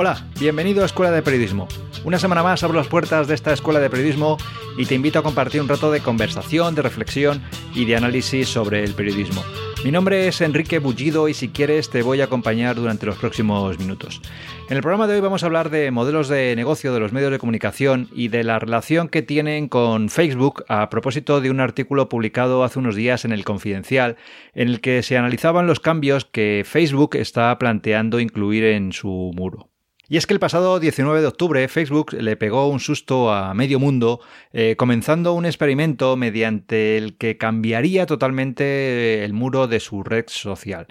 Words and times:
Hola, 0.00 0.24
bienvenido 0.38 0.84
a 0.84 0.86
Escuela 0.86 1.10
de 1.10 1.22
Periodismo. 1.22 1.66
Una 2.04 2.20
semana 2.20 2.44
más 2.44 2.62
abro 2.62 2.78
las 2.78 2.86
puertas 2.86 3.26
de 3.26 3.34
esta 3.34 3.52
Escuela 3.52 3.80
de 3.80 3.90
Periodismo 3.90 4.38
y 4.76 4.86
te 4.86 4.94
invito 4.94 5.18
a 5.18 5.24
compartir 5.24 5.60
un 5.60 5.66
rato 5.66 5.90
de 5.90 5.98
conversación, 5.98 6.76
de 6.76 6.82
reflexión 6.82 7.42
y 7.74 7.84
de 7.84 7.96
análisis 7.96 8.48
sobre 8.48 8.84
el 8.84 8.94
periodismo. 8.94 9.42
Mi 9.84 9.90
nombre 9.90 10.28
es 10.28 10.40
Enrique 10.40 10.78
Bullido 10.78 11.28
y 11.28 11.34
si 11.34 11.48
quieres 11.48 11.90
te 11.90 12.02
voy 12.02 12.20
a 12.20 12.26
acompañar 12.26 12.76
durante 12.76 13.06
los 13.06 13.16
próximos 13.16 13.76
minutos. 13.80 14.22
En 14.70 14.76
el 14.76 14.82
programa 14.84 15.08
de 15.08 15.14
hoy 15.14 15.20
vamos 15.20 15.42
a 15.42 15.46
hablar 15.46 15.68
de 15.68 15.90
modelos 15.90 16.28
de 16.28 16.54
negocio 16.54 16.94
de 16.94 17.00
los 17.00 17.12
medios 17.12 17.32
de 17.32 17.40
comunicación 17.40 18.08
y 18.12 18.28
de 18.28 18.44
la 18.44 18.60
relación 18.60 19.08
que 19.08 19.22
tienen 19.22 19.66
con 19.66 20.10
Facebook 20.10 20.62
a 20.68 20.90
propósito 20.90 21.40
de 21.40 21.50
un 21.50 21.58
artículo 21.58 22.08
publicado 22.08 22.62
hace 22.62 22.78
unos 22.78 22.94
días 22.94 23.24
en 23.24 23.32
el 23.32 23.44
Confidencial 23.44 24.14
en 24.54 24.68
el 24.68 24.80
que 24.80 25.02
se 25.02 25.18
analizaban 25.18 25.66
los 25.66 25.80
cambios 25.80 26.24
que 26.24 26.62
Facebook 26.64 27.16
está 27.16 27.58
planteando 27.58 28.20
incluir 28.20 28.62
en 28.62 28.92
su 28.92 29.32
muro. 29.34 29.68
Y 30.10 30.16
es 30.16 30.26
que 30.26 30.32
el 30.32 30.40
pasado 30.40 30.80
19 30.80 31.20
de 31.20 31.26
octubre 31.26 31.68
Facebook 31.68 32.14
le 32.14 32.34
pegó 32.36 32.66
un 32.68 32.80
susto 32.80 33.30
a 33.30 33.52
medio 33.52 33.78
mundo, 33.78 34.20
eh, 34.54 34.74
comenzando 34.78 35.34
un 35.34 35.44
experimento 35.44 36.16
mediante 36.16 36.96
el 36.96 37.18
que 37.18 37.36
cambiaría 37.36 38.06
totalmente 38.06 39.22
el 39.22 39.34
muro 39.34 39.68
de 39.68 39.80
su 39.80 40.02
red 40.02 40.24
social. 40.28 40.86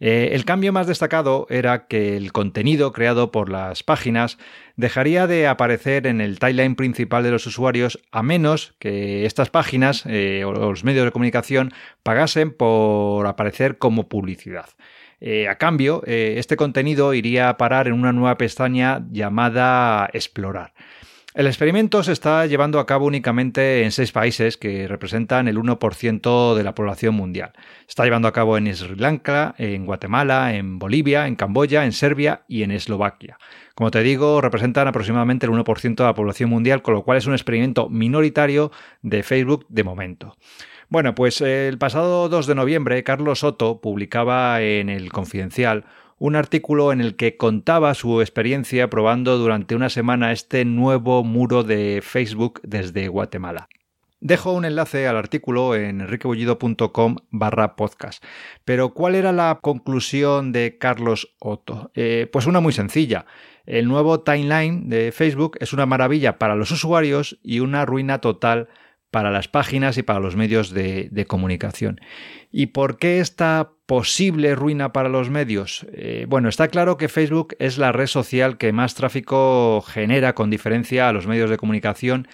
Eh, 0.00 0.30
el 0.32 0.46
cambio 0.46 0.72
más 0.72 0.86
destacado 0.86 1.46
era 1.50 1.86
que 1.86 2.16
el 2.16 2.32
contenido 2.32 2.92
creado 2.92 3.30
por 3.30 3.50
las 3.50 3.82
páginas 3.82 4.38
dejaría 4.76 5.26
de 5.26 5.46
aparecer 5.46 6.06
en 6.06 6.22
el 6.22 6.38
timeline 6.38 6.74
principal 6.74 7.22
de 7.24 7.30
los 7.30 7.46
usuarios 7.46 8.00
a 8.10 8.22
menos 8.22 8.74
que 8.78 9.26
estas 9.26 9.50
páginas 9.50 10.04
eh, 10.06 10.44
o 10.46 10.52
los 10.52 10.82
medios 10.82 11.04
de 11.04 11.12
comunicación 11.12 11.74
pagasen 12.02 12.50
por 12.50 13.26
aparecer 13.26 13.76
como 13.76 14.08
publicidad. 14.08 14.70
Eh, 15.24 15.46
a 15.46 15.56
cambio, 15.56 16.02
eh, 16.04 16.34
este 16.38 16.56
contenido 16.56 17.14
iría 17.14 17.48
a 17.48 17.56
parar 17.56 17.86
en 17.86 17.92
una 17.92 18.12
nueva 18.12 18.36
pestaña 18.36 19.06
llamada 19.12 20.10
Explorar. 20.12 20.72
El 21.32 21.46
experimento 21.46 22.02
se 22.02 22.10
está 22.10 22.44
llevando 22.46 22.80
a 22.80 22.86
cabo 22.86 23.06
únicamente 23.06 23.84
en 23.84 23.92
seis 23.92 24.10
países 24.10 24.56
que 24.56 24.88
representan 24.88 25.46
el 25.46 25.58
1% 25.58 26.56
de 26.56 26.64
la 26.64 26.74
población 26.74 27.14
mundial. 27.14 27.52
Está 27.88 28.02
llevando 28.02 28.26
a 28.26 28.32
cabo 28.32 28.58
en 28.58 28.74
Sri 28.74 28.96
Lanka, 28.96 29.54
en 29.58 29.86
Guatemala, 29.86 30.56
en 30.56 30.80
Bolivia, 30.80 31.28
en 31.28 31.36
Camboya, 31.36 31.84
en 31.84 31.92
Serbia 31.92 32.42
y 32.48 32.64
en 32.64 32.72
Eslovaquia. 32.72 33.38
Como 33.76 33.92
te 33.92 34.02
digo, 34.02 34.40
representan 34.40 34.88
aproximadamente 34.88 35.46
el 35.46 35.52
1% 35.52 35.94
de 35.94 36.04
la 36.04 36.14
población 36.14 36.50
mundial, 36.50 36.82
con 36.82 36.94
lo 36.94 37.04
cual 37.04 37.18
es 37.18 37.26
un 37.26 37.32
experimento 37.32 37.88
minoritario 37.88 38.72
de 39.02 39.22
Facebook 39.22 39.66
de 39.68 39.84
momento. 39.84 40.36
Bueno, 40.92 41.14
pues 41.14 41.40
el 41.40 41.78
pasado 41.78 42.28
2 42.28 42.46
de 42.46 42.54
noviembre, 42.54 43.02
Carlos 43.02 43.38
Soto 43.38 43.80
publicaba 43.80 44.60
en 44.60 44.90
El 44.90 45.10
Confidencial 45.10 45.86
un 46.18 46.36
artículo 46.36 46.92
en 46.92 47.00
el 47.00 47.16
que 47.16 47.38
contaba 47.38 47.94
su 47.94 48.20
experiencia 48.20 48.90
probando 48.90 49.38
durante 49.38 49.74
una 49.74 49.88
semana 49.88 50.32
este 50.32 50.66
nuevo 50.66 51.24
muro 51.24 51.62
de 51.62 52.02
Facebook 52.02 52.60
desde 52.62 53.08
Guatemala. 53.08 53.70
Dejo 54.20 54.52
un 54.52 54.66
enlace 54.66 55.08
al 55.08 55.16
artículo 55.16 55.74
en 55.74 56.02
enriquebullido.com 56.02 57.16
barra 57.30 57.74
podcast. 57.74 58.22
Pero 58.66 58.92
¿cuál 58.92 59.14
era 59.14 59.32
la 59.32 59.60
conclusión 59.62 60.52
de 60.52 60.76
Carlos 60.76 61.34
Otto? 61.38 61.90
Eh, 61.94 62.28
pues 62.30 62.44
una 62.44 62.60
muy 62.60 62.74
sencilla. 62.74 63.24
El 63.64 63.88
nuevo 63.88 64.20
timeline 64.20 64.90
de 64.90 65.10
Facebook 65.10 65.56
es 65.58 65.72
una 65.72 65.86
maravilla 65.86 66.38
para 66.38 66.54
los 66.54 66.70
usuarios 66.70 67.38
y 67.42 67.60
una 67.60 67.86
ruina 67.86 68.20
total 68.20 68.68
para 69.12 69.30
las 69.30 69.46
páginas 69.46 69.98
y 69.98 70.02
para 70.02 70.20
los 70.20 70.36
medios 70.36 70.70
de, 70.70 71.26
comunicación. 71.28 72.00
¿Y 72.50 72.66
por 72.66 72.96
qué 72.96 73.20
esta 73.20 73.72
posible 73.86 74.54
ruina 74.54 74.92
para 74.92 75.10
los 75.10 75.28
medios? 75.28 75.86
Eh, 75.92 76.24
bueno, 76.28 76.48
está 76.48 76.68
claro 76.68 76.96
que 76.96 77.08
Facebook 77.08 77.54
es 77.58 77.76
la 77.76 77.92
red 77.92 78.06
social 78.06 78.56
que 78.56 78.72
más 78.72 78.94
tráfico 78.94 79.82
genera 79.82 80.34
con 80.34 80.48
diferencia 80.48 81.08
a 81.08 81.12
los 81.12 81.26
medios 81.26 81.50
de 81.50 81.58
comunicación 81.58 82.26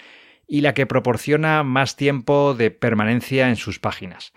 y 0.47 0.61
la 0.61 0.73
que 0.73 0.87
proporciona 0.87 1.63
más 1.63 1.97
tiempo 1.97 2.55
de 2.55 2.71
permanencia 2.71 3.49
en 3.49 3.57
sus 3.57 3.77
páginas. 3.79 4.31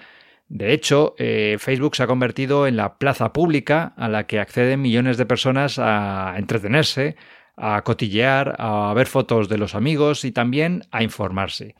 De 0.48 0.72
hecho, 0.72 1.14
eh, 1.18 1.56
Facebook 1.60 1.94
se 1.94 2.02
ha 2.02 2.08
convertido 2.08 2.66
en 2.66 2.76
la 2.76 2.98
plaza 2.98 3.32
pública 3.32 3.94
a 3.96 4.08
la 4.08 4.26
que 4.26 4.40
acceden 4.40 4.82
millones 4.82 5.16
de 5.16 5.26
personas 5.26 5.78
a 5.78 6.34
entretenerse, 6.36 7.14
a 7.56 7.82
cotillear, 7.82 8.56
a 8.58 8.92
ver 8.94 9.06
fotos 9.06 9.48
de 9.48 9.58
los 9.58 9.76
amigos 9.76 10.24
y 10.24 10.32
también 10.32 10.82
a 10.90 11.04
informarse. 11.04 11.76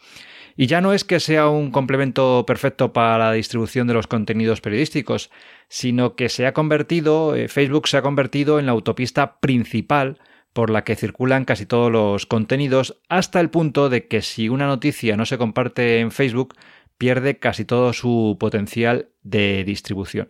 Y 0.56 0.66
ya 0.66 0.80
no 0.80 0.92
es 0.92 1.04
que 1.04 1.20
sea 1.20 1.48
un 1.48 1.70
complemento 1.70 2.44
perfecto 2.46 2.92
para 2.92 3.18
la 3.18 3.32
distribución 3.32 3.86
de 3.86 3.94
los 3.94 4.06
contenidos 4.06 4.60
periodísticos, 4.60 5.30
sino 5.68 6.14
que 6.14 6.28
se 6.28 6.46
ha 6.46 6.52
convertido, 6.52 7.34
eh, 7.34 7.48
Facebook 7.48 7.88
se 7.88 7.96
ha 7.96 8.02
convertido 8.02 8.58
en 8.58 8.66
la 8.66 8.72
autopista 8.72 9.40
principal 9.40 10.18
por 10.52 10.70
la 10.70 10.84
que 10.84 10.96
circulan 10.96 11.44
casi 11.44 11.66
todos 11.66 11.90
los 11.90 12.26
contenidos, 12.26 13.00
hasta 13.08 13.40
el 13.40 13.50
punto 13.50 13.88
de 13.88 14.06
que 14.06 14.20
si 14.20 14.48
una 14.48 14.66
noticia 14.66 15.16
no 15.16 15.24
se 15.24 15.38
comparte 15.38 16.00
en 16.00 16.10
Facebook, 16.10 16.54
pierde 16.98 17.38
casi 17.38 17.64
todo 17.64 17.92
su 17.92 18.36
potencial 18.38 19.08
de 19.22 19.64
distribución. 19.64 20.28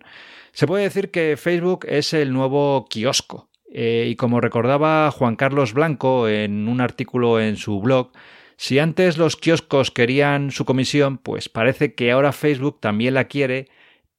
Se 0.52 0.66
puede 0.66 0.84
decir 0.84 1.10
que 1.10 1.36
Facebook 1.36 1.86
es 1.88 2.12
el 2.12 2.32
nuevo 2.32 2.86
kiosco. 2.88 3.48
Eh, 3.74 4.06
y 4.08 4.16
como 4.16 4.40
recordaba 4.40 5.10
Juan 5.10 5.34
Carlos 5.34 5.72
Blanco 5.72 6.28
en 6.28 6.68
un 6.68 6.80
artículo 6.80 7.40
en 7.40 7.56
su 7.56 7.80
blog, 7.80 8.12
si 8.56 8.78
antes 8.78 9.18
los 9.18 9.36
kioscos 9.36 9.90
querían 9.90 10.50
su 10.50 10.64
comisión, 10.64 11.18
pues 11.18 11.48
parece 11.48 11.94
que 11.94 12.12
ahora 12.12 12.32
Facebook 12.32 12.80
también 12.80 13.14
la 13.14 13.24
quiere 13.24 13.68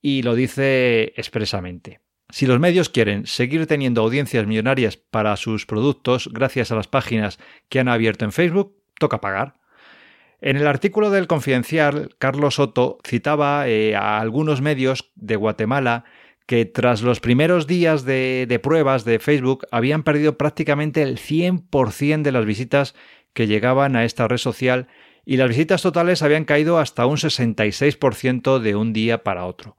y 0.02 0.22
lo 0.22 0.36
dice 0.36 1.14
expresamente. 1.16 2.02
Si 2.30 2.48
los 2.48 2.60
medios 2.60 2.90
quieren 2.90 3.28
seguir 3.28 3.68
teniendo 3.68 4.02
audiencias 4.02 4.48
millonarias 4.48 4.98
para 4.98 5.38
sus 5.38 5.66
productos 5.66 6.30
gracias 6.34 6.72
a 6.72 6.76
las 6.76 6.88
páginas 6.88 7.38
que 7.70 7.80
han 7.80 7.88
abierto 7.88 8.26
en 8.26 8.32
Facebook, 8.32 8.76
toca 8.98 9.22
pagar. 9.22 9.56
En 10.42 10.58
el 10.58 10.68
artículo 10.68 11.10
del 11.10 11.28
Confidencial, 11.28 12.16
Carlos 12.18 12.56
Soto 12.56 12.98
citaba 13.08 13.68
eh, 13.70 13.96
a 13.96 14.20
algunos 14.20 14.62
medios 14.62 15.12
de 15.16 15.36
Guatemala 15.36 16.04
que 16.46 16.66
tras 16.66 17.02
los 17.02 17.22
primeros 17.22 17.68
días 17.68 18.04
de, 18.04 18.46
de, 18.50 18.60
pruebas 18.60 19.06
de 19.06 19.20
Facebook 19.20 19.66
habían 19.72 20.04
perdido 20.04 20.38
prácticamente 20.38 21.02
el 21.02 21.18
100% 21.18 22.24
de 22.24 22.32
las 22.34 22.46
visitas 22.46 22.96
que 23.34 23.48
llegaban 23.48 23.96
a 23.96 24.06
esta 24.06 24.28
red 24.28 24.38
social 24.38 24.88
y 25.26 25.38
las 25.38 25.50
visitas 25.50 25.82
totales 25.82 26.22
habían 26.22 26.46
caído 26.46 26.80
hasta 26.80 27.06
un 27.06 27.18
66% 27.18 28.60
de 28.60 28.76
un 28.76 28.94
día 28.94 29.24
para 29.24 29.46
otro. 29.46 29.78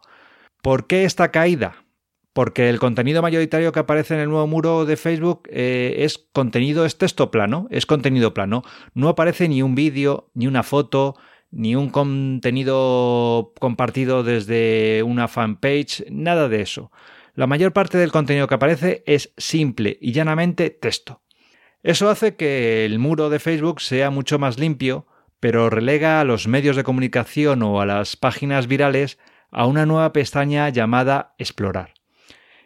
¿Por 0.63 0.87
qué 0.87 1.05
esta 1.05 1.31
caída? 1.31 1.85
Porque 2.33 2.69
el 2.69 2.81
contenido 2.81 3.23
mayoritario 3.23 3.71
que 3.71 3.81
aparece 3.81 4.15
en 4.15 4.21
el 4.21 4.29
nuevo 4.29 4.47
muro 4.47 4.87
de 4.87 4.97
Facebook 4.97 5.49
eh, 5.51 5.97
es 5.99 6.19
contenido, 6.33 6.85
es 6.85 6.99
texto 6.99 7.31
plano, 7.31 7.69
es 7.71 7.87
contenido 7.87 8.35
plano. 8.35 8.65
No 8.93 9.09
aparece 9.09 9.49
ni 9.49 9.63
un 9.63 9.75
vídeo, 9.75 10.31
ni 10.35 10.47
una 10.47 10.65
foto, 10.65 11.15
ni 11.53 11.77
un 11.77 11.91
contenido 11.91 13.53
compartido 13.61 14.25
desde 14.25 15.05
una 15.05 15.29
fanpage, 15.29 16.05
nada 16.11 16.49
de 16.49 16.63
eso. 16.63 16.91
La 17.35 17.47
mayor 17.47 17.73
parte 17.73 17.99
del 17.99 18.11
contenido 18.11 18.49
que 18.49 18.55
aparece 18.55 19.05
es 19.07 19.33
simple 19.37 19.97
y 20.01 20.13
llanamente 20.13 20.71
texto. 20.71 21.23
Eso 21.85 22.09
hace 22.09 22.35
que 22.35 22.87
el 22.87 22.99
muro 22.99 23.29
de 23.29 23.39
Facebook 23.39 23.83
sea 23.83 24.09
mucho 24.09 24.39
más 24.39 24.59
limpio, 24.59 25.07
pero 25.39 25.69
relega 25.69 26.19
a 26.19 26.25
los 26.25 26.49
medios 26.49 26.77
de 26.77 26.83
comunicación 26.83 27.63
o 27.63 27.83
a 27.83 27.85
las 27.85 28.17
páginas 28.17 28.67
virales 28.67 29.19
a 29.51 29.67
una 29.67 29.85
nueva 29.85 30.15
pestaña 30.15 30.71
llamada 30.71 31.35
Explorar. 31.37 31.93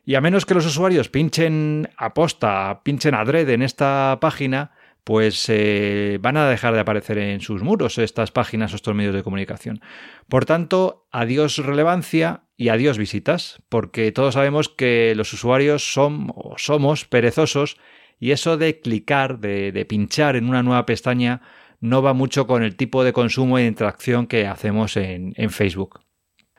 Y 0.04 0.14
a 0.14 0.20
menos 0.20 0.46
que 0.46 0.54
los 0.54 0.66
usuarios 0.66 1.08
pinchen 1.08 1.90
aposta, 1.96 2.80
pinchen 2.84 3.16
adrede 3.16 3.54
en 3.54 3.62
esta 3.62 4.18
página, 4.20 4.70
pues 5.02 5.46
eh, 5.48 6.18
van 6.22 6.36
a 6.36 6.48
dejar 6.48 6.74
de 6.74 6.80
aparecer 6.80 7.18
en 7.18 7.40
sus 7.40 7.64
muros 7.64 7.98
estas 7.98 8.30
páginas 8.30 8.72
o 8.72 8.76
estos 8.76 8.94
medios 8.94 9.16
de 9.16 9.24
comunicación. 9.24 9.80
Por 10.28 10.44
tanto, 10.44 11.08
adiós 11.10 11.56
relevancia 11.58 12.44
y 12.56 12.68
adiós 12.68 12.98
visitas, 12.98 13.60
porque 13.68 14.12
todos 14.12 14.34
sabemos 14.34 14.68
que 14.68 15.14
los 15.16 15.32
usuarios 15.32 15.92
son 15.92 16.30
o 16.36 16.54
somos 16.56 17.04
perezosos 17.04 17.78
y 18.18 18.32
eso 18.32 18.56
de 18.56 18.80
clicar, 18.80 19.38
de, 19.38 19.86
pinchar 19.88 20.36
en 20.36 20.48
una 20.48 20.62
nueva 20.62 20.86
pestaña, 20.86 21.40
no 21.80 22.02
va 22.02 22.12
mucho 22.12 22.46
con 22.46 22.62
el 22.62 22.76
tipo 22.76 23.04
de 23.04 23.12
consumo 23.12 23.58
e 23.58 23.66
interacción 23.66 24.26
que 24.26 24.46
hacemos 24.46 24.96
en, 24.96 25.34
Facebook. 25.50 26.00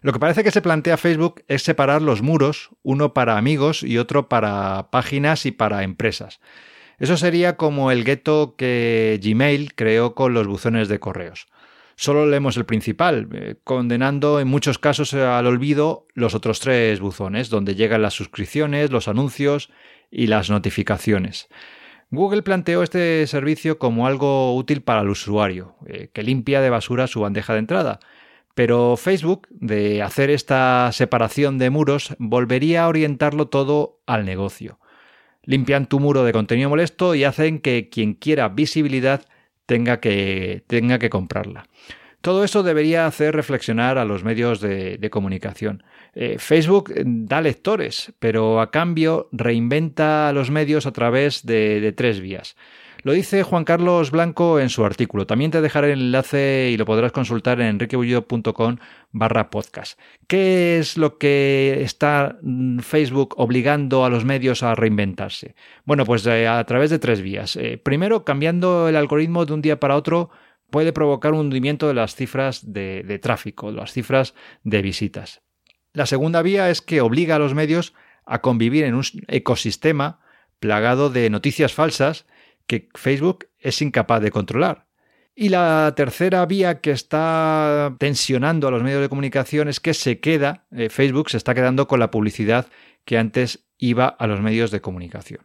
Lo 0.01 0.13
que 0.13 0.19
parece 0.19 0.43
que 0.43 0.51
se 0.51 0.61
plantea 0.61 0.95
Facebook 0.95 1.43
es 1.49 1.63
separar 1.63 2.01
los 2.01 2.21
muros, 2.21 2.69
uno 2.83 3.13
para 3.13 3.37
amigos 3.37 3.83
y 3.83 3.97
otro 3.97 4.29
para 4.29 4.89
páginas 4.91 5.45
y 5.45 5.51
para 5.51 5.83
empresas. 5.83 6.39
Eso 6.99 7.17
sería 7.17 7.57
como 7.57 7.91
el 7.91 8.05
gueto 8.05 8.55
que 8.57 9.19
Gmail 9.21 9.73
creó 9.75 10.15
con 10.15 10.33
los 10.33 10.47
buzones 10.47 10.87
de 10.87 10.99
correos. 10.99 11.47
Solo 11.95 12.25
leemos 12.25 12.55
el 12.55 12.65
principal, 12.65 13.27
eh, 13.33 13.55
condenando 13.65 14.39
en 14.39 14.47
muchos 14.47 14.79
casos 14.79 15.13
al 15.13 15.45
olvido 15.45 16.07
los 16.13 16.33
otros 16.33 16.61
tres 16.61 17.01
buzones, 17.01 17.49
donde 17.49 17.75
llegan 17.75 18.01
las 18.01 18.13
suscripciones, 18.13 18.89
los 18.89 19.09
anuncios 19.09 19.69
y 20.11 20.27
las 20.27 20.49
notificaciones. 20.49 21.47
Google 22.11 22.41
planteó 22.41 22.81
este 22.81 23.27
servicio 23.27 23.77
como 23.77 24.07
algo 24.07 24.55
útil 24.55 24.81
para 24.81 25.01
el 25.01 25.09
usuario, 25.09 25.75
eh, 25.85 26.09
que 26.11 26.23
limpia 26.23 26.61
de 26.61 26.71
basura 26.71 27.07
su 27.07 27.21
bandeja 27.21 27.53
de 27.53 27.59
entrada. 27.59 27.99
Pero 28.55 28.97
Facebook, 28.97 29.47
de 29.51 30.01
hacer 30.01 30.31
esta 30.31 30.89
separación 30.91 31.59
de 31.59 31.69
muros, 31.69 32.15
volvería 32.17 32.83
a 32.83 32.87
orientarlo 32.87 33.47
todo 33.47 34.01
al 34.05 34.25
negocio. 34.25 34.79
limpian 35.43 35.87
tu 35.87 35.99
muro 35.99 36.23
de 36.23 36.33
contenido 36.33 36.69
molesto 36.69 37.15
y 37.15 37.23
hacen 37.23 37.59
que 37.59 37.89
quien 37.89 38.13
quiera 38.13 38.49
visibilidad 38.49 39.25
tenga 39.65 39.99
que, 39.99 40.63
tenga 40.67 40.99
que 40.99 41.09
comprarla. 41.09 41.65
Todo 42.21 42.43
eso 42.43 42.63
debería 42.63 43.05
hacer 43.05 43.35
reflexionar 43.35 43.97
a 43.97 44.05
los 44.05 44.23
medios 44.23 44.61
de, 44.61 45.09
comunicación. 45.09 45.83
Eh, 46.13 46.37
Facebook 46.37 46.91
da 46.95 47.41
lectores, 47.41 48.13
pero 48.19 48.59
a 48.61 48.71
cambio 48.71 49.29
reinventa 49.31 50.29
a 50.29 50.33
los 50.33 50.51
medios 50.51 50.85
a 50.85 50.91
través 50.91 51.45
de 51.45 51.93
tres 51.95 52.19
vías. 52.19 52.55
Lo 53.03 53.13
dice 53.13 53.43
Juan 53.43 53.63
Carlos 53.63 54.11
Blanco 54.11 54.59
en 54.59 54.69
su 54.69 54.83
artículo. 54.83 55.25
También 55.25 55.51
te 55.51 55.61
dejaré 55.61 55.93
el 55.93 56.01
enlace 56.01 56.69
y 56.71 56.77
lo 56.77 56.85
podrás 56.85 57.13
consultar 57.13 57.61
en 57.61 57.67
enriquebullido.com 57.67 58.77
barra 59.11 59.49
podcast. 59.49 59.97
¿Qué 60.27 60.79
es 60.79 60.97
lo 60.97 61.17
que 61.17 61.79
está 61.81 62.37
mm, 62.41 62.79
Facebook 62.79 63.35
obligando 63.37 64.03
a 64.03 64.09
los 64.09 64.25
medios 64.25 64.63
a 64.63 64.75
reinventarse? 64.75 65.55
Bueno, 65.85 66.05
pues 66.05 66.25
eh, 66.27 66.47
a 66.47 66.63
través 66.65 66.89
de 66.89 66.99
tres 66.99 67.21
vías. 67.21 67.55
Eh, 67.55 67.79
primero, 67.81 68.25
cambiando 68.25 68.89
el 68.89 68.97
algoritmo 68.97 69.45
de 69.45 69.53
un 69.53 69.61
día 69.61 69.79
para 69.79 69.95
otro 69.95 70.29
puede 70.69 70.93
provocar 70.93 71.33
un 71.33 71.39
hundimiento 71.39 71.87
de 71.87 71.93
las 71.93 72.15
cifras 72.15 72.73
de, 72.73 73.03
de 73.03 73.19
tráfico, 73.19 73.71
las 73.71 73.93
cifras 73.93 74.33
de 74.63 74.81
visitas. 74.81 75.41
La 75.93 76.05
segunda 76.05 76.41
vía 76.41 76.69
es 76.69 76.81
que 76.81 77.01
obliga 77.01 77.35
a 77.35 77.39
los 77.39 77.53
medios 77.53 77.93
a 78.25 78.41
convivir 78.41 78.83
en 78.83 78.95
un 78.95 79.03
ecosistema 79.27 80.19
plagado 80.59 81.09
de 81.09 81.29
noticias 81.29 81.73
falsas 81.73 82.25
que 82.67 82.89
Facebook 82.93 83.47
es 83.57 83.81
incapaz 83.81 84.21
de 84.21 84.31
controlar. 84.31 84.85
Y 85.35 85.49
la 85.49 85.93
tercera 85.95 86.45
vía 86.45 86.81
que 86.81 86.91
está 86.91 87.95
tensionando 87.97 88.67
a 88.67 88.71
los 88.71 88.83
medios 88.83 89.01
de 89.01 89.09
comunicación 89.09 89.69
es 89.69 89.79
que 89.79 89.93
se 89.93 90.19
queda, 90.19 90.65
eh, 90.71 90.89
Facebook 90.89 91.29
se 91.29 91.37
está 91.37 91.55
quedando 91.55 91.87
con 91.87 91.99
la 91.99 92.11
publicidad 92.11 92.67
que 93.05 93.17
antes 93.17 93.65
iba 93.77 94.07
a 94.07 94.27
los 94.27 94.41
medios 94.41 94.69
de 94.69 94.81
comunicación. 94.81 95.41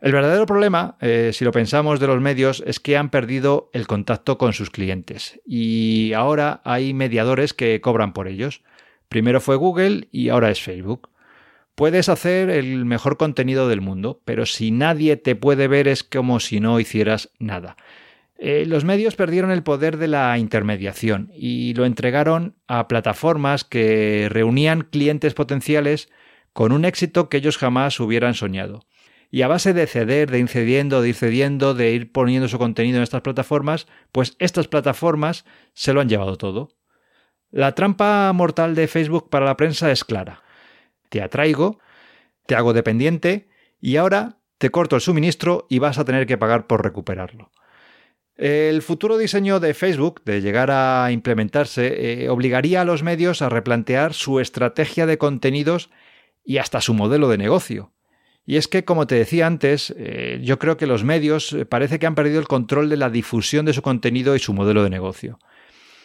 El 0.00 0.12
verdadero 0.12 0.46
problema, 0.46 0.96
eh, 1.02 1.30
si 1.34 1.44
lo 1.44 1.52
pensamos 1.52 2.00
de 2.00 2.06
los 2.06 2.22
medios, 2.22 2.62
es 2.66 2.80
que 2.80 2.96
han 2.96 3.10
perdido 3.10 3.68
el 3.74 3.86
contacto 3.86 4.38
con 4.38 4.54
sus 4.54 4.70
clientes 4.70 5.38
y 5.44 6.14
ahora 6.14 6.62
hay 6.64 6.94
mediadores 6.94 7.52
que 7.52 7.82
cobran 7.82 8.14
por 8.14 8.26
ellos. 8.26 8.62
Primero 9.10 9.42
fue 9.42 9.56
Google 9.56 10.08
y 10.10 10.30
ahora 10.30 10.50
es 10.50 10.62
Facebook. 10.62 11.10
Puedes 11.74 12.08
hacer 12.08 12.48
el 12.48 12.86
mejor 12.86 13.18
contenido 13.18 13.68
del 13.68 13.82
mundo, 13.82 14.22
pero 14.24 14.46
si 14.46 14.70
nadie 14.70 15.16
te 15.16 15.36
puede 15.36 15.68
ver 15.68 15.86
es 15.86 16.02
como 16.02 16.40
si 16.40 16.60
no 16.60 16.80
hicieras 16.80 17.30
nada. 17.38 17.76
Eh, 18.38 18.64
los 18.66 18.86
medios 18.86 19.16
perdieron 19.16 19.50
el 19.50 19.62
poder 19.62 19.98
de 19.98 20.08
la 20.08 20.38
intermediación 20.38 21.30
y 21.34 21.74
lo 21.74 21.84
entregaron 21.84 22.56
a 22.68 22.88
plataformas 22.88 23.64
que 23.64 24.28
reunían 24.30 24.80
clientes 24.80 25.34
potenciales 25.34 26.08
con 26.54 26.72
un 26.72 26.86
éxito 26.86 27.28
que 27.28 27.36
ellos 27.36 27.58
jamás 27.58 28.00
hubieran 28.00 28.32
soñado. 28.32 28.80
Y 29.30 29.42
a 29.42 29.48
base 29.48 29.72
de 29.72 29.86
ceder, 29.86 30.30
de 30.30 30.40
ir 30.40 30.48
cediendo, 30.48 31.02
de 31.02 31.08
ir 31.10 31.14
cediendo, 31.14 31.74
de 31.74 31.92
ir 31.92 32.12
poniendo 32.12 32.48
su 32.48 32.58
contenido 32.58 32.96
en 32.96 33.04
estas 33.04 33.22
plataformas, 33.22 33.86
pues 34.12 34.36
estas 34.38 34.66
plataformas 34.66 35.44
se 35.72 35.92
lo 35.92 36.00
han 36.00 36.08
llevado 36.08 36.36
todo. 36.36 36.76
La 37.50 37.74
trampa 37.74 38.32
mortal 38.32 38.74
de 38.74 38.88
Facebook 38.88 39.30
para 39.30 39.46
la 39.46 39.56
prensa 39.56 39.90
es 39.90 40.04
clara 40.04 40.42
te 41.10 41.20
atraigo, 41.20 41.78
te 42.46 42.54
hago 42.54 42.72
dependiente 42.72 43.50
y 43.80 43.96
ahora 43.96 44.38
te 44.56 44.70
corto 44.70 44.96
el 44.96 45.02
suministro 45.02 45.66
y 45.68 45.78
vas 45.78 45.98
a 45.98 46.04
tener 46.06 46.26
que 46.26 46.38
pagar 46.38 46.66
por 46.66 46.82
recuperarlo. 46.82 47.50
El 48.36 48.80
futuro 48.80 49.18
diseño 49.18 49.60
de 49.60 49.74
Facebook, 49.74 50.22
de 50.24 50.40
llegar 50.40 50.70
a 50.70 51.12
implementarse, 51.12 52.22
eh, 52.22 52.30
obligaría 52.30 52.80
a 52.80 52.84
los 52.86 53.02
medios 53.02 53.42
a 53.42 53.50
replantear 53.50 54.14
su 54.14 54.40
estrategia 54.40 55.04
de 55.04 55.18
contenidos 55.18 55.90
y 56.42 56.56
hasta 56.56 56.80
su 56.80 56.94
modelo 56.94 57.28
de 57.28 57.36
negocio. 57.36 57.92
Y 58.50 58.56
es 58.56 58.66
que, 58.66 58.84
como 58.84 59.06
te 59.06 59.14
decía 59.14 59.46
antes, 59.46 59.94
eh, 59.96 60.40
yo 60.42 60.58
creo 60.58 60.76
que 60.76 60.88
los 60.88 61.04
medios 61.04 61.52
eh, 61.52 61.66
parece 61.66 62.00
que 62.00 62.08
han 62.08 62.16
perdido 62.16 62.40
el 62.40 62.48
control 62.48 62.88
de 62.88 62.96
la 62.96 63.08
difusión 63.08 63.64
de 63.64 63.72
su 63.72 63.80
contenido 63.80 64.34
y 64.34 64.40
su 64.40 64.52
modelo 64.52 64.82
de 64.82 64.90
negocio. 64.90 65.38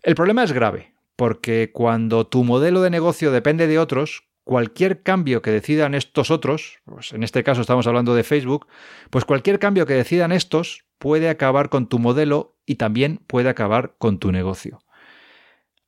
El 0.03 0.13
problema 0.13 0.43
es 0.43 0.51
grave, 0.51 0.93
porque 1.15 1.71
cuando 1.73 2.27
tu 2.27 2.43
modelo 2.43 2.83
de 2.83 2.91
negocio 2.91 3.31
depende 3.31 3.65
de 3.65 3.79
otros, 3.79 4.27
cualquier 4.43 5.01
cambio 5.01 5.41
que 5.41 5.49
decidan 5.49 5.95
estos 5.95 6.29
otros, 6.29 6.81
pues 6.85 7.13
en 7.13 7.23
este 7.23 7.43
caso 7.43 7.61
estamos 7.61 7.87
hablando 7.87 8.13
de 8.13 8.21
Facebook, 8.21 8.67
pues 9.09 9.25
cualquier 9.25 9.57
cambio 9.57 9.87
que 9.87 9.95
decidan 9.95 10.31
estos 10.31 10.85
puede 10.99 11.29
acabar 11.29 11.69
con 11.69 11.89
tu 11.89 11.97
modelo 11.97 12.59
y 12.67 12.75
también 12.75 13.21
puede 13.25 13.49
acabar 13.49 13.95
con 13.97 14.19
tu 14.19 14.31
negocio. 14.31 14.83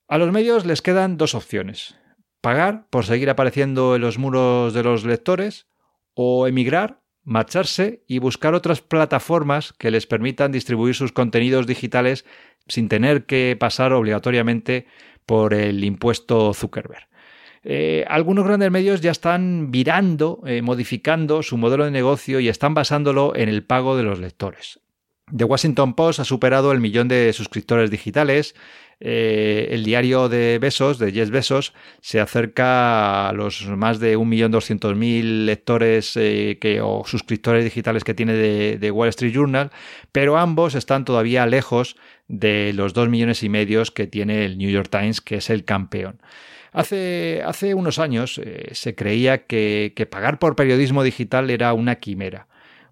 A 0.07 0.17
los 0.17 0.31
medios 0.31 0.65
les 0.65 0.81
quedan 0.81 1.17
dos 1.17 1.35
opciones. 1.35 1.99
Pagar 2.41 2.87
por 2.89 3.05
seguir 3.05 3.29
apareciendo 3.29 3.95
en 3.95 4.01
los 4.01 4.17
muros 4.17 4.73
de 4.73 4.81
los 4.81 5.05
lectores 5.05 5.67
o 6.19 6.47
emigrar, 6.47 6.99
marcharse 7.23 8.03
y 8.07 8.17
buscar 8.17 8.55
otras 8.55 8.81
plataformas 8.81 9.71
que 9.73 9.91
les 9.91 10.07
permitan 10.07 10.51
distribuir 10.51 10.95
sus 10.95 11.11
contenidos 11.11 11.67
digitales 11.67 12.25
sin 12.67 12.89
tener 12.89 13.27
que 13.27 13.55
pasar 13.59 13.93
obligatoriamente 13.93 14.87
por 15.27 15.53
el 15.53 15.83
impuesto 15.83 16.55
Zuckerberg. 16.55 17.07
Eh, 17.63 18.03
algunos 18.07 18.45
grandes 18.45 18.71
medios 18.71 19.01
ya 19.01 19.11
están 19.11 19.69
virando, 19.69 20.41
eh, 20.47 20.63
modificando 20.63 21.43
su 21.43 21.55
modelo 21.55 21.85
de 21.85 21.91
negocio 21.91 22.39
y 22.39 22.49
están 22.49 22.73
basándolo 22.73 23.35
en 23.35 23.47
el 23.47 23.63
pago 23.63 23.95
de 23.95 24.03
los 24.03 24.19
lectores. 24.19 24.79
The 25.35 25.43
Washington 25.43 25.93
Post 25.93 26.19
ha 26.19 26.23
superado 26.23 26.71
el 26.71 26.79
millón 26.79 27.07
de 27.07 27.33
suscriptores 27.33 27.91
digitales. 27.91 28.55
Eh, 28.99 29.67
el 29.71 29.83
diario 29.83 30.27
de 30.29 30.57
Besos, 30.59 30.97
de 30.97 31.11
Yes 31.11 31.29
Besos, 31.29 31.73
se 32.01 32.19
acerca 32.19 33.29
a 33.29 33.33
los 33.33 33.67
más 33.67 33.99
de 33.99 34.17
1.200.000 34.17 35.45
lectores 35.45 36.13
que, 36.13 36.79
o 36.81 37.03
suscriptores 37.05 37.63
digitales 37.63 38.03
que 38.03 38.15
tiene 38.15 38.33
de, 38.33 38.77
de, 38.79 38.91
Wall 38.91 39.09
Street 39.09 39.33
Journal, 39.33 39.71
pero 40.11 40.37
ambos 40.37 40.73
están 40.73 41.05
todavía 41.05 41.45
lejos 41.45 41.95
de 42.27 42.73
los 42.73 42.93
2 42.93 43.09
millones 43.09 43.43
y 43.43 43.49
medio 43.49 43.83
que 43.93 44.07
tiene 44.07 44.45
el 44.45 44.57
New 44.57 44.71
York 44.71 44.89
Times, 44.89 45.21
que 45.21 45.35
es 45.35 45.49
el 45.51 45.63
campeón. 45.63 46.19
Hace, 46.77 47.41
hace 47.45 47.73
unos 47.73 47.97
años 47.97 48.39
eh, 48.43 48.69
se 48.73 48.93
creía 48.93 49.45
que, 49.45 50.07
pagar 50.11 50.37
por 50.37 50.55
periodismo 50.55 51.03
digital 51.03 51.49
era 51.49 51.73
una 51.73 51.95
quimera. 51.95 52.47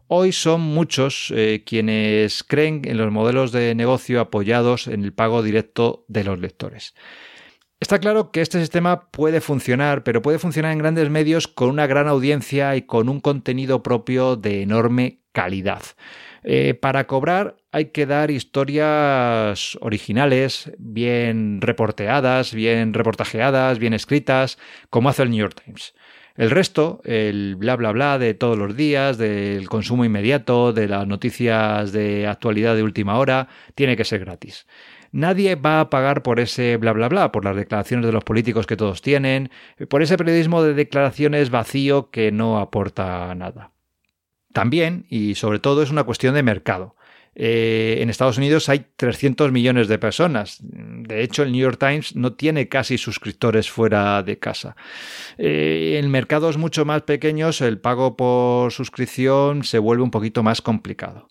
Hoy 0.07 0.31
son 0.31 0.61
muchos 0.61 1.33
eh, 1.35 1.63
quienes 1.65 2.43
creen 2.43 2.81
en 2.85 2.97
los 2.97 3.11
modelos 3.11 3.51
de 3.51 3.73
negocio 3.73 4.21
apoyados 4.21 4.87
en 4.87 5.03
el 5.03 5.13
pago 5.13 5.41
directo 5.41 6.05
de 6.07 6.23
los 6.23 6.39
lectores. 6.39 6.93
Está 7.79 7.99
claro 7.99 8.31
que 8.31 8.41
este 8.41 8.59
sistema 8.59 9.09
puede 9.11 9.41
funcionar, 9.41 10.03
pero 10.03 10.21
puede 10.21 10.39
funcionar 10.39 10.71
en 10.71 10.77
grandes 10.77 11.09
medios 11.09 11.47
con 11.47 11.69
una 11.69 11.87
gran 11.87 12.07
audiencia 12.07 12.75
y 12.75 12.83
con 12.83 13.09
un 13.09 13.19
contenido 13.19 13.83
propio 13.83 14.35
de 14.35 14.61
enorme 14.61 15.21
calidad. 15.31 15.81
Eh, 16.43 16.75
para 16.75 17.07
cobrar 17.07 17.57
hay 17.71 17.85
que 17.85 18.05
dar 18.05 18.29
historias 18.29 19.75
originales, 19.81 20.71
bien 20.77 21.59
reporteadas, 21.59 22.53
bien 22.53 22.93
reportajeadas, 22.93 23.79
bien 23.79 23.93
escritas, 23.93 24.59
como 24.91 25.09
hace 25.09 25.23
el 25.23 25.31
New 25.31 25.39
York 25.39 25.59
Times. 25.65 25.93
El 26.35 26.51
resto, 26.51 27.01
el 27.05 27.55
bla 27.55 27.77
bla 27.77 27.93
bla 27.93 28.19
de 28.19 28.33
todos 28.33 28.57
los 28.57 28.75
días, 28.75 29.17
del 29.17 29.69
consumo 29.69 30.03
inmediato, 30.03 30.73
de 30.73 30.89
las 30.89 31.07
noticias 31.07 31.93
de 31.93 32.27
actualidad 32.27 32.75
de 32.75 32.83
última 32.83 33.17
hora, 33.17 33.47
tiene 33.73 33.95
que 33.95 34.03
ser 34.03 34.19
gratis. 34.19 34.67
Nadie 35.13 35.55
va 35.55 35.79
a 35.79 35.89
pagar 35.89 36.23
por 36.23 36.41
ese 36.41 36.75
bla 36.75 36.91
bla 36.91 37.07
bla, 37.07 37.31
por 37.31 37.45
las 37.45 37.55
declaraciones 37.55 38.05
de 38.05 38.11
los 38.11 38.25
políticos 38.25 38.67
que 38.67 38.75
todos 38.75 39.01
tienen, 39.01 39.49
por 39.89 40.01
ese 40.01 40.17
periodismo 40.17 40.61
de 40.61 40.73
declaraciones 40.73 41.51
vacío 41.51 42.09
que 42.11 42.33
no 42.33 42.59
aporta 42.59 43.33
nada. 43.33 43.71
También, 44.51 45.05
y 45.09 45.35
sobre 45.35 45.59
todo, 45.59 45.83
es 45.83 45.89
una 45.89 46.03
cuestión 46.03 46.35
de 46.35 46.43
mercado. 46.43 46.94
Eh, 47.35 47.97
en 47.99 48.09
Estados 48.09 48.37
Unidos 48.37 48.69
hay 48.69 48.85
300 48.95 49.51
millones 49.51 49.89
de 49.89 49.99
personas. 49.99 50.59
De 50.61 51.21
hecho, 51.21 51.43
el 51.43 51.51
New 51.51 51.61
York 51.61 51.77
Times 51.77 52.15
no 52.15 52.33
tiene 52.33 52.69
casi 52.69 52.97
suscriptores 52.97 53.69
fuera 53.69 54.23
de 54.23 54.39
casa. 54.39 54.77
Eh, 55.37 55.99
en 56.01 56.09
mercados 56.09 56.57
mucho 56.57 56.85
más 56.85 57.01
pequeños, 57.01 57.59
el 57.59 57.79
pago 57.79 58.15
por 58.15 58.71
suscripción 58.71 59.63
se 59.63 59.79
vuelve 59.79 60.03
un 60.03 60.11
poquito 60.11 60.43
más 60.43 60.61
complicado. 60.61 61.27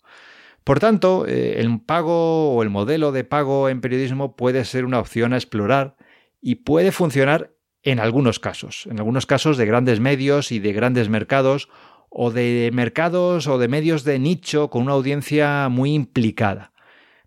Por 0.63 0.79
tanto, 0.79 1.25
eh, 1.27 1.59
el 1.59 1.79
pago 1.79 2.53
o 2.53 2.63
el 2.63 2.69
modelo 2.69 3.11
de 3.11 3.23
pago 3.23 3.69
en 3.69 3.81
periodismo 3.81 4.35
puede 4.35 4.63
ser 4.65 4.85
una 4.85 4.99
opción 4.99 5.33
a 5.33 5.37
explorar 5.37 5.95
y 6.39 6.55
puede 6.55 6.91
funcionar 6.91 7.51
en 7.81 7.99
algunos 7.99 8.39
casos, 8.39 8.87
en 8.89 8.97
algunos 8.97 9.27
casos 9.27 9.57
de 9.57 9.65
grandes 9.67 9.99
medios 9.99 10.51
y 10.51 10.59
de 10.59 10.73
grandes 10.73 11.07
mercados 11.07 11.69
o 12.17 12.31
de 12.31 12.71
mercados 12.73 13.45
o 13.45 13.57
de 13.57 13.67
medios 13.67 14.05
de 14.05 14.19
nicho 14.19 14.69
con 14.69 14.83
una 14.83 14.93
audiencia 14.93 15.67
muy 15.67 15.93
implicada. 15.93 16.71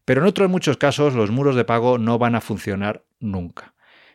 Pero 0.07 0.23
en 0.23 0.27
otros 0.27 0.49
muchos 0.49 0.79
casos 0.79 1.13
los 1.13 1.31
muros 1.31 1.57
de 1.57 1.67
pago 1.67 1.99
no 1.99 2.19
van 2.19 2.35
a 2.35 2.41
funcionar 2.41 3.05
nunca. 3.21 3.75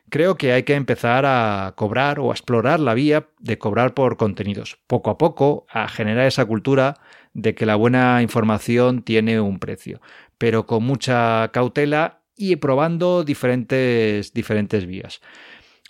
Creo 0.10 0.36
que 0.36 0.52
hay 0.52 0.64
que 0.64 0.74
empezar 0.74 1.26
a 1.28 1.74
cobrar 1.76 2.20
o 2.20 2.32
a 2.32 2.34
explorar 2.34 2.80
la 2.80 2.96
vía 2.96 3.28
de 3.40 3.60
cobrar 3.60 3.94
por 3.94 4.18
contenidos, 4.18 4.80
poco 4.88 5.12
a 5.12 5.20
poco, 5.20 5.68
a 5.70 5.88
generar 5.88 6.26
esa 6.26 6.46
cultura 6.46 6.96
de 7.36 7.54
que 7.54 7.68
la 7.68 7.76
buena 7.76 8.24
información 8.24 9.04
tiene 9.04 9.40
un 9.40 9.60
precio, 9.60 10.02
pero 10.40 10.66
con 10.66 10.84
mucha 10.84 11.52
cautela 11.54 12.22
y 12.36 12.56
probando 12.56 13.24
diferentes, 13.24 14.34
diferentes 14.34 14.88
vías. 14.88 15.22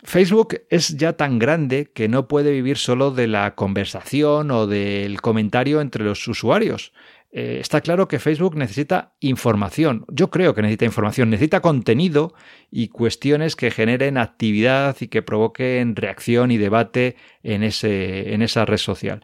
Facebook 0.04 0.62
es 0.70 0.98
ya 0.98 1.14
tan 1.14 1.40
grande 1.40 1.92
que 1.94 2.08
no 2.08 2.28
puede 2.28 2.52
vivir 2.52 2.78
solo 2.78 3.12
de 3.12 3.28
la 3.28 3.56
conversación 3.56 4.52
o 4.52 4.68
del 4.68 5.22
comentario 5.22 5.82
entre 5.82 6.04
los 6.04 6.28
usuarios. 6.28 6.94
Eh, 7.36 7.58
está 7.60 7.82
claro 7.82 8.08
que 8.08 8.20
Facebook 8.20 8.56
necesita 8.56 9.16
información. 9.20 10.06
Yo 10.10 10.30
creo 10.30 10.54
que 10.54 10.62
necesita 10.62 10.86
información, 10.86 11.32
necesita 11.32 11.62
contenido 11.62 12.36
y 12.70 12.90
cuestiones 12.90 13.56
que 13.56 13.72
generen 13.72 14.20
actividad 14.20 14.96
y 15.00 15.08
que 15.08 15.24
provoquen 15.24 15.96
reacción 15.96 16.52
y 16.52 16.58
debate 16.58 17.16
en, 17.42 17.64
ese, 17.64 18.34
en 18.34 18.44
esa 18.44 18.66
red 18.66 18.78
social. 18.78 19.24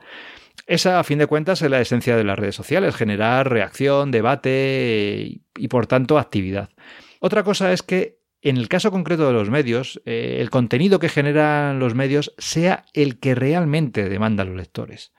Esa, 0.65 0.99
a 0.99 1.03
fin 1.03 1.19
de 1.19 1.27
cuentas, 1.27 1.61
es 1.61 1.69
la 1.69 1.81
esencia 1.81 2.15
de 2.15 2.23
las 2.23 2.39
redes 2.39 2.55
sociales, 2.55 2.95
generar 2.95 3.49
reacción, 3.49 4.11
debate 4.11 5.41
y, 5.55 5.67
por 5.67 5.85
tanto, 5.85 6.17
actividad. 6.17 6.69
Otra 7.19 7.43
cosa 7.43 7.71
es 7.73 7.83
que 7.83 8.18
en 8.41 8.57
el 8.57 8.69
caso 8.69 8.91
concreto 8.91 9.27
de 9.27 9.33
los 9.33 9.49
medios, 9.49 10.01
eh, 10.05 10.37
el 10.39 10.49
contenido 10.49 10.99
que 10.99 11.09
generan 11.09 11.79
los 11.79 11.93
medios 11.93 12.33
sea 12.37 12.85
el 12.93 13.19
que 13.19 13.35
realmente 13.35 14.07
demandan 14.07 14.47
los 14.47 14.57
lectores. 14.57 15.11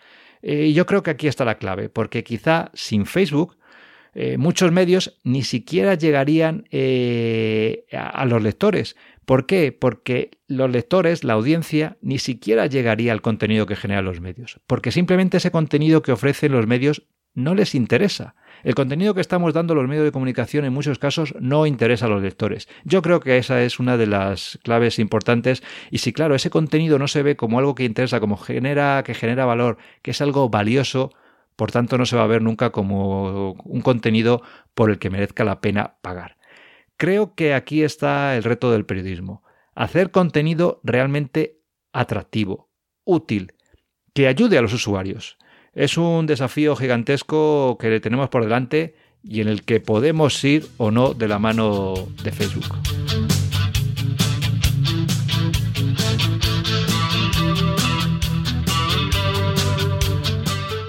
Eh, 0.42 0.72
yo 0.72 0.86
creo 0.86 1.02
que 1.02 1.10
aquí 1.10 1.28
está 1.28 1.44
la 1.44 1.58
clave, 1.58 1.90
porque 1.90 2.24
quizá 2.24 2.70
sin 2.72 3.04
Facebook 3.04 3.58
eh, 4.14 4.38
muchos 4.38 4.72
medios 4.72 5.18
ni 5.22 5.42
siquiera 5.42 5.94
llegarían 5.94 6.64
a, 7.92 8.24
los 8.24 8.42
lectores. 8.42 8.96
¿Por 9.26 9.46
qué? 9.46 9.70
Porque 9.70 10.30
los 10.48 10.70
lectores, 10.70 11.22
la 11.22 11.34
audiencia, 11.34 11.98
ni 12.00 12.18
siquiera 12.18 12.66
llegaría 12.66 13.12
al 13.12 13.20
contenido 13.20 13.66
que 13.66 13.76
generan 13.76 14.06
los 14.06 14.20
medios, 14.20 14.60
porque 14.66 14.90
simplemente 14.90 15.36
ese 15.36 15.50
contenido 15.50 16.02
que 16.02 16.12
ofrecen 16.12 16.52
los 16.52 16.66
medios 16.66 17.06
no 17.34 17.54
les 17.54 17.74
interesa. 17.74 18.34
El 18.62 18.74
contenido 18.74 19.14
que 19.14 19.20
estamos 19.20 19.54
dando 19.54 19.74
los 19.74 19.88
medios 19.88 20.04
de 20.04 20.12
comunicación 20.12 20.64
en 20.64 20.72
muchos 20.72 20.98
casos 20.98 21.34
no 21.40 21.66
interesa 21.66 22.06
a 22.06 22.08
los 22.08 22.22
lectores. 22.22 22.68
Yo 22.84 23.02
creo 23.02 23.20
que 23.20 23.38
esa 23.38 23.62
es 23.62 23.78
una 23.78 23.96
de 23.96 24.06
las 24.06 24.58
claves 24.62 24.98
importantes 24.98 25.62
y 25.90 25.98
si 25.98 26.12
claro, 26.12 26.34
ese 26.34 26.50
contenido 26.50 26.98
no 26.98 27.08
se 27.08 27.22
ve 27.22 27.36
como 27.36 27.58
algo 27.58 27.74
que 27.74 27.84
interesa, 27.84 28.20
como 28.20 28.36
genera 28.36 29.02
que 29.04 29.14
genera 29.14 29.46
valor, 29.46 29.78
que 30.02 30.10
es 30.10 30.20
algo 30.20 30.48
valioso, 30.50 31.12
por 31.56 31.72
tanto 31.72 31.98
no 31.98 32.06
se 32.06 32.16
va 32.16 32.24
a 32.24 32.28
ver 32.28 32.42
nunca 32.42 32.70
como 32.70 33.52
un 33.52 33.80
contenido 33.80 34.42
por 34.74 34.90
el 34.90 34.98
que 34.98 35.10
merezca 35.10 35.44
la 35.44 35.60
pena 35.60 35.96
pagar. 36.02 36.36
Creo 36.96 37.34
que 37.34 37.54
aquí 37.54 37.82
está 37.82 38.36
el 38.36 38.44
reto 38.44 38.70
del 38.70 38.84
periodismo, 38.84 39.42
hacer 39.74 40.10
contenido 40.10 40.80
realmente 40.84 41.60
atractivo, 41.92 42.70
útil, 43.04 43.54
que 44.12 44.28
ayude 44.28 44.58
a 44.58 44.62
los 44.62 44.74
usuarios. 44.74 45.38
Es 45.72 45.96
un 45.96 46.26
desafío 46.26 46.74
gigantesco 46.74 47.78
que 47.78 47.88
le 47.90 48.00
tenemos 48.00 48.28
por 48.28 48.42
delante 48.42 48.94
y 49.22 49.40
en 49.40 49.48
el 49.48 49.62
que 49.62 49.78
podemos 49.78 50.42
ir 50.42 50.66
o 50.78 50.90
no 50.90 51.14
de 51.14 51.28
la 51.28 51.38
mano 51.38 51.94
de 52.24 52.32
Facebook. 52.32 52.76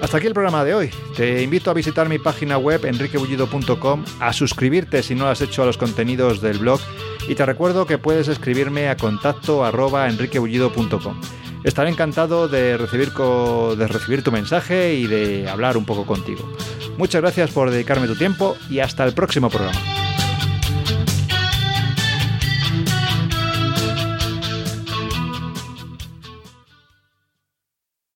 Hasta 0.00 0.16
aquí 0.16 0.26
el 0.26 0.34
programa 0.34 0.64
de 0.64 0.74
hoy. 0.74 0.90
Te 1.16 1.42
invito 1.42 1.70
a 1.70 1.74
visitar 1.74 2.08
mi 2.08 2.18
página 2.18 2.58
web 2.58 2.84
enriquebullido.com, 2.84 4.04
a 4.18 4.32
suscribirte 4.32 5.02
si 5.04 5.14
no 5.14 5.24
lo 5.24 5.30
has 5.30 5.40
hecho 5.40 5.62
a 5.62 5.66
los 5.66 5.78
contenidos 5.78 6.42
del 6.42 6.58
blog 6.58 6.80
y 7.28 7.36
te 7.36 7.46
recuerdo 7.46 7.86
que 7.86 7.98
puedes 7.98 8.26
escribirme 8.26 8.88
a 8.88 8.96
contacto 8.96 9.64
arroba 9.64 10.08
enriquebullido.com. 10.08 11.20
Estaré 11.64 11.90
encantado 11.90 12.48
de 12.48 12.76
recibir, 12.76 13.12
de 13.12 13.86
recibir 13.88 14.22
tu 14.22 14.32
mensaje 14.32 14.94
y 14.94 15.06
de 15.06 15.48
hablar 15.48 15.76
un 15.76 15.84
poco 15.84 16.04
contigo. 16.04 16.50
Muchas 16.98 17.22
gracias 17.22 17.50
por 17.50 17.70
dedicarme 17.70 18.06
tu 18.06 18.16
tiempo 18.16 18.56
y 18.68 18.80
hasta 18.80 19.04
el 19.04 19.14
próximo 19.14 19.48
programa. 19.48 20.01